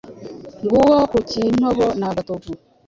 [0.63, 2.51] nguwo ku Kintobo na Gatovu,